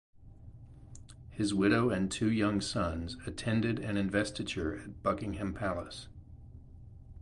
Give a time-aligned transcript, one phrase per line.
[1.29, 6.07] His widow and two young sons attended an investiture at Buckingham Palace.